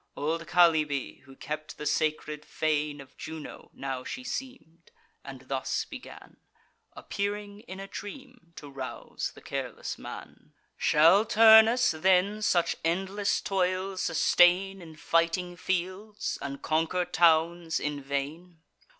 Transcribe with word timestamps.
Old 0.17 0.47
Chalybe, 0.47 1.19
who 1.25 1.35
kept 1.35 1.77
the 1.77 1.85
sacred 1.85 2.43
fane 2.43 2.99
Of 2.99 3.15
Juno, 3.17 3.69
now 3.71 4.03
she 4.03 4.23
seem'd, 4.23 4.89
and 5.23 5.41
thus 5.47 5.85
began, 5.85 6.37
Appearing 6.93 7.59
in 7.67 7.79
a 7.79 7.85
dream, 7.87 8.53
to 8.55 8.67
rouse 8.67 9.31
the 9.35 9.41
careless 9.43 9.99
man: 9.99 10.53
"Shall 10.75 11.23
Turnus 11.23 11.91
then 11.91 12.41
such 12.41 12.77
endless 12.83 13.41
toil 13.41 13.95
sustain 13.95 14.81
In 14.81 14.95
fighting 14.95 15.55
fields, 15.55 16.39
and 16.41 16.63
conquer 16.63 17.05
towns 17.05 17.79
in 17.79 18.01
vain? 18.01 18.59